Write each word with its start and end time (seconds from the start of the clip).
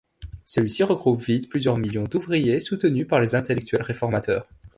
Celui-ci 0.45 0.81
regroupe 0.81 1.21
vite 1.21 1.47
plusieurs 1.47 1.77
millions 1.77 2.05
d'ouvriers 2.05 2.59
soutenus 2.59 3.07
par 3.07 3.21
les 3.21 3.35
intellectuels 3.35 3.83
réformateurs. 3.83 4.47